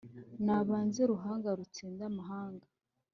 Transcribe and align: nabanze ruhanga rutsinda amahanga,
nabanze 0.45 1.01
ruhanga 1.11 1.47
rutsinda 1.57 2.03
amahanga, 2.11 2.67